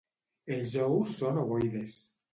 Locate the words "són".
1.21-1.39